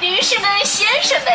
[0.00, 1.30] 女士们、先生们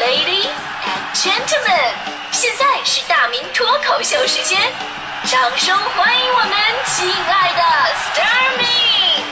[0.00, 0.48] ，Ladies
[0.82, 1.94] and Gentlemen，
[2.32, 4.58] 现在是大明脱口秀时间，
[5.26, 6.50] 掌声欢迎我们
[6.84, 7.62] 亲爱的
[8.10, 9.22] Starmy！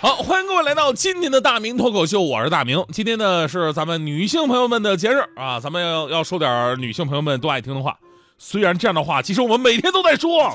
[0.00, 2.84] 好，欢迎各位来到今天的大明脱口秀，我是大明。
[2.92, 7.96] 今天呢是咱们女性朋友们的节日啊，咱们要要说点女性朋友们都爱听的话。
[8.38, 10.52] 虽然这样的话，其实我们每天都在说，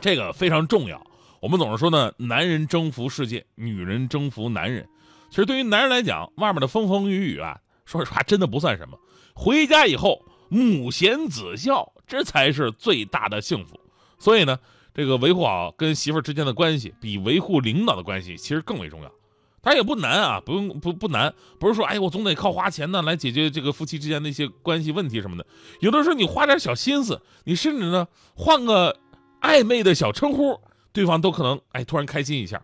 [0.00, 1.00] 这个非常重要。
[1.40, 4.88] 我们总是说呢，男人征服世界，女人征服男人。
[5.30, 8.98] 其实对于男人来讲，外面的风风雨雨啊，说实话真的不算什么。
[9.34, 13.78] 回家以后，母贤子孝，这才是最大的幸福。
[14.18, 14.58] 所以呢，
[14.92, 19.12] 这个维护好跟媳妇之间的关系，比维护领导的关系其实更为重要。
[19.60, 25.46] 当然也不难啊，不用不不难，不是说哎我总得靠花钱呢来解决这个夫妻之间的一些关系问题什么的。
[25.80, 28.96] 有的时候你花点小心思，你甚至呢换个
[29.40, 30.58] 暧昧的小称呼。
[30.98, 32.60] 对方都可能哎突然开心一下，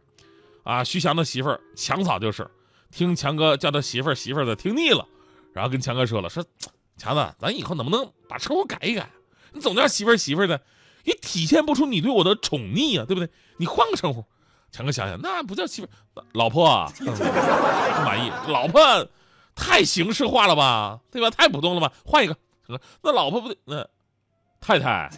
[0.65, 2.51] 啊，徐翔的媳妇儿强嫂就是
[2.91, 5.07] 听强哥叫他媳妇儿媳妇儿的听腻了，
[5.53, 6.45] 然后跟强哥说了说，
[6.97, 9.09] 强子，咱以后能不能把称呼改一改？
[9.53, 10.61] 你总叫媳妇儿媳妇儿的，
[11.05, 13.31] 也体现不出你对我的宠溺啊，对不对？
[13.57, 14.25] 你换个称呼。
[14.73, 17.05] 强哥想想，那不叫媳妇儿，老婆啊，不
[18.05, 19.09] 满意，老婆
[19.55, 21.31] 太形式化了吧，对吧？
[21.31, 21.93] 太普通了吧？
[22.05, 22.37] 换一个，
[23.01, 23.89] 那老婆不对，那。
[24.67, 25.11] 太太，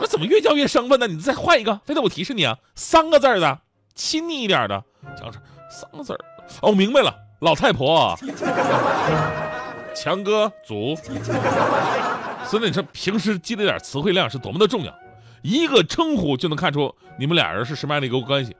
[0.00, 1.06] 我怎么越叫越生分呢？
[1.06, 2.58] 你再换一个，非得我提示你啊？
[2.74, 3.60] 三个字的，
[3.94, 4.82] 亲昵一点的，
[5.16, 5.38] 强哥，
[5.70, 6.18] 三个字儿。
[6.60, 8.18] 哦，明白了，老太婆，
[9.94, 10.96] 强哥祖。
[12.44, 14.92] 所以你说平时积累点词汇量是多么的重要，
[15.42, 18.56] 一个称呼就能看出你们俩人是什么样的一个关系。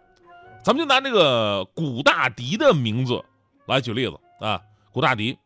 [0.63, 3.21] 咱们就拿这个古大迪的名字
[3.67, 4.61] 来举例子啊，
[4.93, 5.37] 古大迪。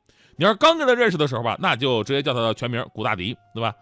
[0.40, 3.74] 你要是刚跟他认识的时候吧，那就直接叫他的全名古大迪，对吧？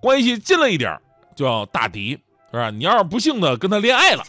[0.00, 0.98] 关系近了一点，
[1.36, 2.18] 叫大迪，
[2.50, 2.70] 是吧？
[2.70, 4.24] 你要是不幸的跟他恋爱了，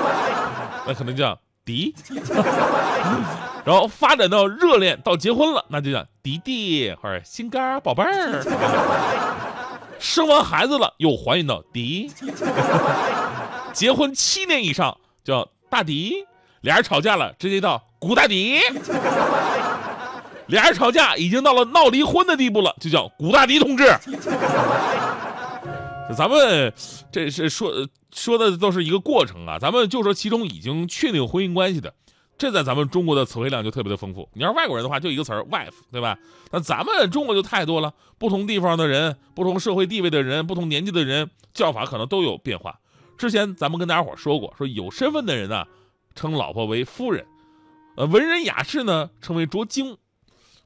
[0.86, 1.94] 那可能叫迪。
[3.66, 8.42] 然后发展到热恋到结婚了，那就叫迪迪或者心肝宝贝儿。
[9.98, 12.10] 生完孩子了又怀孕到迪。
[13.74, 16.26] 结婚七年以上叫大迪，
[16.62, 18.58] 俩人吵架了直接到古大迪。
[20.48, 23.84] 俩人吵架已经到了闹离婚的地步了，就叫古大迪同志。
[26.14, 26.72] 咱们
[27.10, 27.72] 这是说
[28.12, 31.94] 说的都是一个过程啊，咱们就说其中已经确定婚姻关系的，
[32.36, 34.28] 这在咱们中国的词汇量就特别的丰富。
[34.34, 36.18] 你要是外国人的话，就一个词儿 wife，对吧？
[36.52, 42.78] 那咱们中国就太多了，不同地方的人、不同社会地位的人、不同年纪的人，叫法可能都有变化。
[43.16, 45.64] 之前咱们跟大家伙说过，说有身份的人呢，
[46.14, 47.24] 称老婆为夫人，
[47.96, 49.96] 呃，文人雅士呢称为卓经。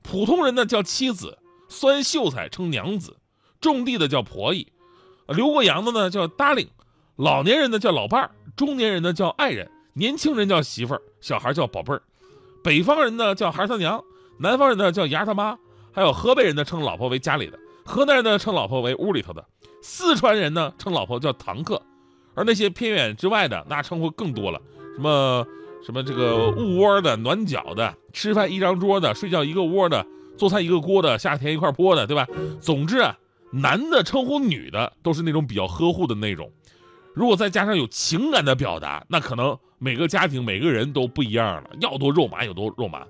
[0.02, 1.38] 普通人呢叫妻子，
[1.68, 3.16] 酸秀才称娘子，
[3.60, 4.66] 种地的叫婆姨，
[5.28, 6.68] 留过洋的呢叫搭领，
[7.16, 12.02] 老年人呢叫老伴儿，中年人呢叫爱人，年轻人叫媳妇儿，小孩叫宝贝儿。
[12.64, 14.02] 北方人呢叫孩儿他娘，
[14.38, 15.58] 南方人呢叫爷他妈，
[15.92, 19.44] 还有河北人呢称老婆为家里的，河南人呢称老婆为屋里头的，
[19.82, 21.82] 四川人呢称老婆叫堂客，
[22.34, 24.60] 而那些偏远之外的那称呼更多了，
[24.96, 25.46] 什么？
[25.84, 30.04] 什么这个捂窝的、暖脚的、吃饭一张桌的、睡觉一个窝的、
[30.36, 32.26] 做菜一个锅的、夏天一块泼的，对吧？
[32.60, 33.16] 总之啊，
[33.52, 36.50] 男的称呼女的都是那种比较呵护的那种。
[37.14, 43.04] 如果再加上有情感的表达，那可能每个家庭每个人都不一样了，要多肉麻有多肉麻。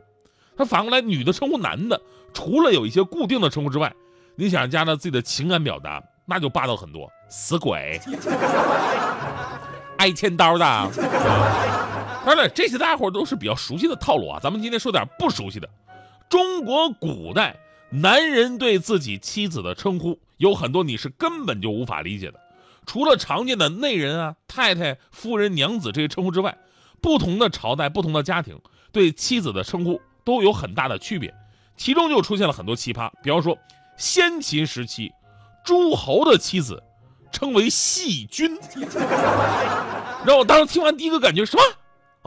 [0.56, 2.00] 他反过来，女的称呼男的，
[2.32, 3.92] 除了有一些固定的称呼之外，
[4.36, 7.10] 你想加上自己的情感表达，那就霸道很多。
[7.28, 8.00] 死鬼，
[9.98, 10.90] 挨千刀的。
[12.28, 14.39] 当然，这些大家伙都是比较熟悉的套路啊。
[14.43, 15.66] 咱们今天说点不熟悉的。
[16.28, 17.56] 中国古代
[17.89, 22.39] 男人对自己妻子的称呼有很多你是根本就无法理解的。
[22.84, 26.59] 除了常见的内人啊、太太、夫人、娘子这些称呼之外，
[27.00, 28.60] 不同的朝代、不同的家庭
[28.93, 31.34] 对妻子的称呼都有很大的区别。
[31.78, 33.56] 其中就出现了很多奇葩，比方说
[33.97, 35.10] 先秦时期
[35.65, 36.83] 诸侯的妻子
[37.33, 38.55] 称为细君，
[40.27, 41.62] 让我当时听完第一个感觉什么？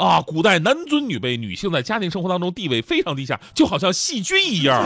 [0.02, 4.84] 啊，古代男尊女卑，女性在家庭生活当中地位非常低下，就好像细菌一样，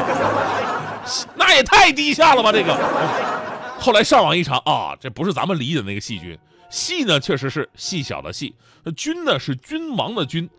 [1.38, 2.52] 那也太低下了吧？
[2.52, 2.78] 这个，
[3.80, 6.38] 后来上网一查啊，这不是咱们理解的那个细菌，
[6.70, 8.54] 细呢确实是细小的细，
[8.84, 10.50] 那君呢是君王的君，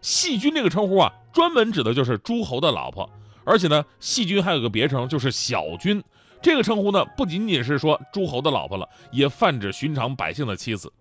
[0.00, 3.10] 细菌这个称呼啊，专门指的就是诸侯的老婆，
[3.44, 6.00] 而且呢，细菌还有个别称就是小君，
[6.40, 10.92] 这个称呼呢不仅仅是说诸侯的老婆了，也泛指寻常百姓的妻子。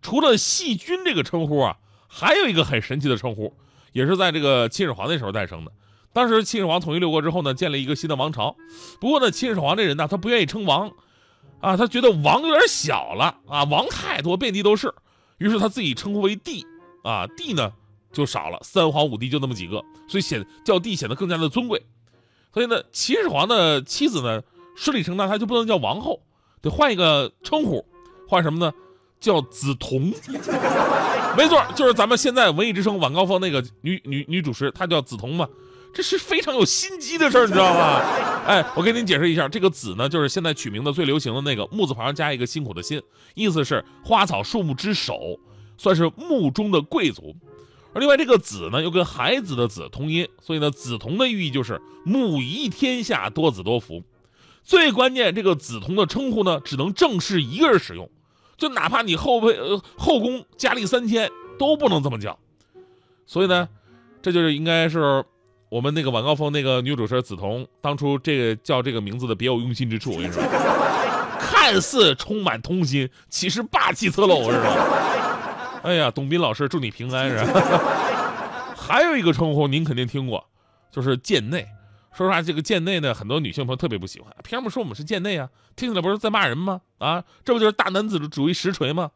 [0.00, 1.76] 除了细菌这个称呼啊。
[2.12, 3.54] 还有一个很神奇的称呼，
[3.92, 5.70] 也是在这个秦始皇那时候诞生的。
[6.12, 8.56] 当时秦始皇统一六国之后呢，建立一个新的王朝。
[9.00, 10.90] 不过呢，秦始皇这人呢，他不愿意称王，
[11.60, 14.92] 啊，他觉得王有点小了啊，王太多，遍地都是。
[15.38, 16.66] 于是他自己称呼为帝
[17.04, 17.72] 啊，帝呢
[18.12, 21.86] 就少了，三皇五帝就那么几个，所以显叫帝显得更加的尊贵。
[22.52, 24.42] 所以呢，秦始皇的妻子呢，
[24.74, 26.20] 顺理成章他就不能叫王后，
[26.60, 27.86] 得换一个称呼，
[28.28, 28.72] 换什么呢？
[29.20, 30.12] 叫梓潼。
[31.36, 35.48] 没错，就是咱们现在文艺之声晚高峰那个女女女主持，她叫梓潼嘛。
[35.92, 38.00] 这是非常有心机的事儿，你知道吗？
[38.46, 43.02] 哎，我给您解释一下，这个“梓”呢，就是现在取名的最流行的那个木字旁加一个辛苦的“辛”，
[43.34, 45.40] 意思是花草树木之首，
[45.76, 47.34] 算是木中的贵族。
[47.92, 54.04] 而另外这个“子”呢，又跟孩子的“子”同音，所以呢，梓潼的寓意就是母仪天下，多子多福。
[54.62, 58.08] 最关键，这个梓潼的称呼呢，只能正式一个人使用，
[58.60, 61.28] 就哪怕你后辈呃后宫佳丽三千
[61.58, 62.38] 都不能这么叫。
[63.26, 63.68] 所以呢，
[64.22, 65.24] 这就是应该是。
[65.70, 70.42] 我们那个晚高峰那个女主持人梓潼，当初这个叫这个名字的别有用心之处，我跟你说，
[71.38, 74.76] 看似充满童心，其实霸气侧漏，是吧？
[75.84, 77.80] 哎呀，董斌老师，祝你平安，是吧？
[78.76, 80.44] 还有一个称呼您肯定听过，
[80.90, 81.64] 就是贱内。
[82.12, 85.48] 说实话，这个贱内呢，很多女性朋友特别不喜欢，凭什么说我们是贱内啊？
[85.76, 86.80] 听起来不是在骂人吗？
[86.98, 89.10] 啊，这不就是大男子主义实锤吗？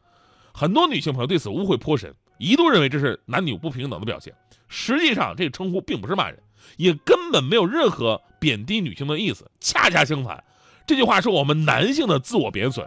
[0.52, 4.32] 很多女性朋友对此误会颇深，一度认为这是男女不平等的表现。
[4.68, 6.38] 实际上，这个称呼并不是骂人。
[6.78, 10.42] 也根本没有任何贬低女性的意思，恰恰相反，
[10.86, 12.86] 这句话是我们男性的自我贬损。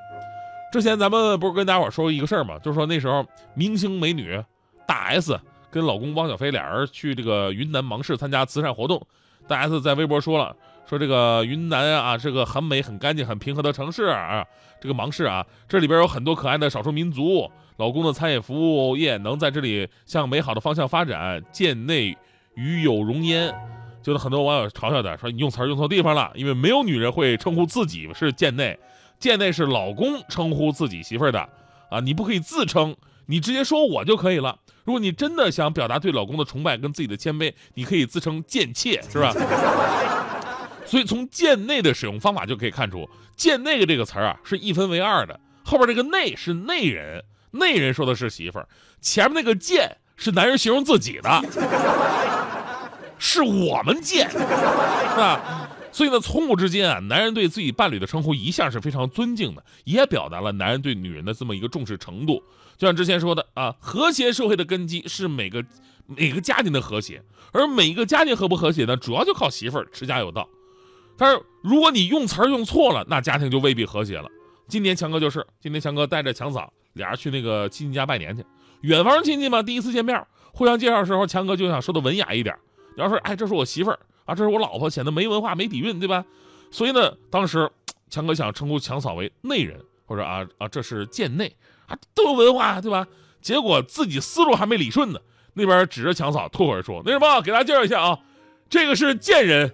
[0.74, 2.58] 之前咱们不是跟大伙说过一个事儿吗？
[2.60, 3.24] 就是说那时候
[3.54, 4.44] 明星美女
[4.88, 5.40] 大 S
[5.70, 9.06] 跟老公汪小菲俩人去这个云南芒市参加慈善活动，
[9.48, 10.56] 大 S 在微博说了，
[10.86, 14.46] 说这个云南啊是个很美、很干净、很平和的城市啊，
[14.80, 17.50] 这个芒市啊，这里边有很多可爱的少数民族。
[17.78, 22.18] 老公的餐饮服务业能在这里向美好的方向发展，贱内。
[22.60, 23.54] 与有容焉，
[24.02, 28.76] 就是很多网友嘲笑他，说你用词用错地方了，因为没有女人会称呼自己是贱内，
[29.20, 31.48] 贱内是老公称呼自己媳妇儿的，
[31.92, 32.96] 啊，你不可以自称，
[33.28, 34.58] 你直接说我就可以了。
[34.84, 39.32] 如果你真的想表达对老公的崇拜跟自己的谦卑，你可以自称贱妾，是吧？
[40.86, 47.22] 所以从贱内的使用方法就可以看出，贱内这个词儿啊是一分为二的，后边这个内是内人，
[47.52, 48.68] 内人说的是媳妇儿，
[49.02, 51.44] 前面那个贱是男人形容自己的。
[53.20, 55.68] 是我们贱，是吧？
[55.92, 62.42] 所以呢，从古至今啊，男人对自己伴侣的称呼一向是非常尊敬的，也表达了男人对女人的这么一个重视程度。
[62.78, 65.64] 就像之前说的啊，和谐社会的根基是每个
[66.06, 70.48] 每个家庭的和谐，而每一个家庭和不和谐呢，主要就靠媳妇儿持家有道。
[71.18, 74.30] 但是如果你用词用错了，那家庭就未必和谐了。
[74.68, 78.46] 今年强哥就是，今年强哥带着强嫂俩人去那个亲戚家拜年去，
[78.82, 80.24] 远房亲戚嘛，第一次见面，
[80.54, 82.56] 互相介绍的时候，强哥就想说的文雅一点。
[82.98, 86.26] 要是哎，这是我媳妇儿啊，这是我老婆，显得没文化、没底蕴，对吧？
[86.70, 87.70] 所以呢，当时
[88.10, 91.56] 强哥想称呼强嫂为内人，或者啊啊，这是贱内
[91.86, 93.06] 啊，都有文化，对吧？
[93.40, 95.20] 结果自己思路还没理顺呢，
[95.54, 98.18] 那边指着强嫂脱口而出：“那什么，给大家介绍一下啊，
[98.70, 99.72] 这个是贱人，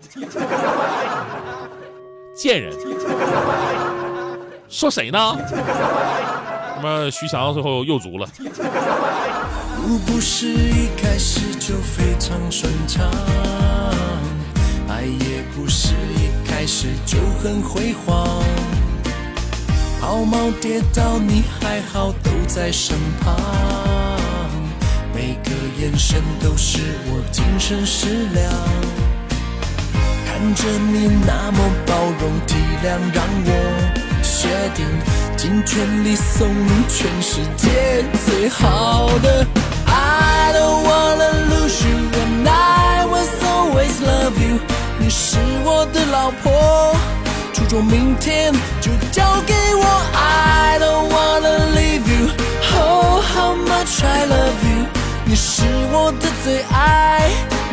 [2.36, 2.76] 贱人，
[4.68, 5.38] 说谁呢？
[5.48, 8.28] 什么徐翔最后又足了。”
[10.06, 13.10] 不是一开始就非常顺畅，
[14.88, 18.42] 爱也不是一开始就很辉煌。
[20.14, 23.36] 抛锚跌倒你还好都在身旁，
[25.12, 25.50] 每个
[25.80, 26.78] 眼神都是
[27.08, 28.54] 我精神食粮。
[30.24, 32.54] 看着你那么包容体
[32.84, 33.50] 谅，让我
[34.22, 34.86] 决定
[35.36, 39.48] 尽全力送你全世界最好的。
[39.88, 44.60] I don't wanna lose you and I will always love you。
[45.00, 46.93] 你是我的老婆，
[47.74, 49.84] 注重明天就交给我。
[50.14, 52.30] I don't wanna leave you。
[52.78, 54.86] Oh how much I love you。
[55.26, 57.32] 你是我的最爱，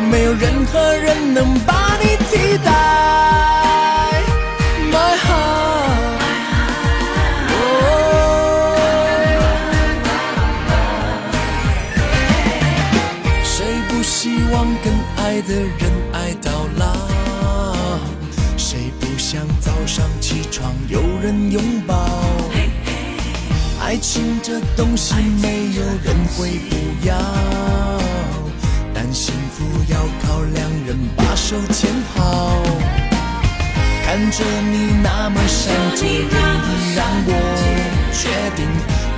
[0.09, 2.80] 没有任何人能把你替代。
[24.51, 26.75] 这东西没有人会不
[27.07, 27.15] 要，
[28.93, 32.61] 但幸福要靠两人把手牵好。
[34.03, 37.31] 看着你那么善解人意，让我
[38.11, 38.27] 决
[38.57, 38.67] 定，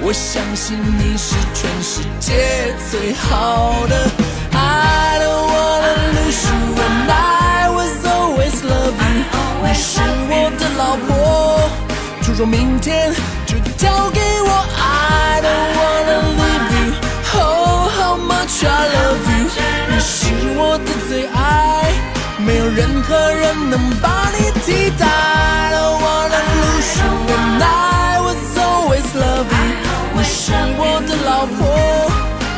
[0.04, 4.12] 我相信你是全世界最好的。
[4.52, 9.26] I don't wanna lose you and I was always love you。
[9.66, 10.00] 你是
[10.30, 11.72] 我的老婆，
[12.22, 13.12] 注重明天
[13.48, 14.22] 就交给
[18.66, 19.50] i love you
[19.90, 21.92] 你是我的最爱
[22.46, 29.64] 没有任何人能把你替代 i don't wanna lose you when i was always love you
[30.16, 32.12] 你是我的老婆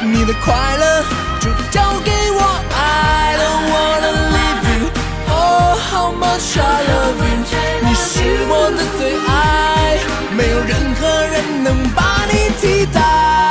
[0.04, 1.04] 你的快乐
[1.40, 2.40] 就交给我
[2.72, 4.90] i don't wanna leave you
[5.30, 7.36] oh how much i love you
[7.82, 10.00] 你是我的最爱
[10.36, 13.45] 没有任何人能把你替代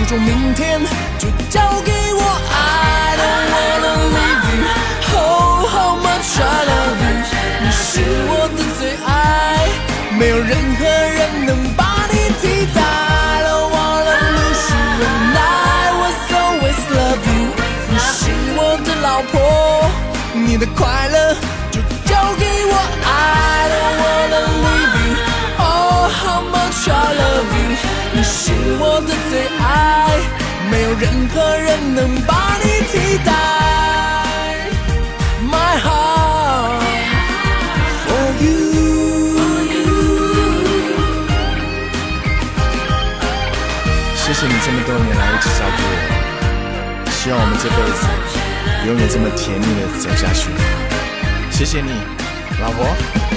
[0.00, 0.80] 注重明天
[1.18, 2.22] 就交给我。
[2.50, 4.64] I don't wanna leave you,
[5.12, 7.20] oh how much I love you。
[7.60, 9.68] 你是我的最爱，
[10.18, 12.80] 没有任何人能把你替代。
[12.80, 17.52] I don't wanna lose you, and I will always love you。
[17.90, 19.36] 你是我的老婆，
[20.32, 21.36] 你的快乐
[21.70, 22.72] 就交给我。
[23.04, 25.12] I don't wanna leave you,
[25.58, 26.90] oh how much I
[27.20, 27.99] love you。
[28.12, 30.18] 你是我的最爱，
[30.70, 33.32] 没有任何人能把你替代。
[35.42, 36.82] My heart
[38.04, 38.48] for you。
[44.16, 48.00] 谢谢你这么多年来一直照顾我，希望我们这辈子
[48.86, 50.50] 永远这么甜蜜的走下去。
[51.50, 51.90] 谢谢你，
[52.60, 53.29] 老婆。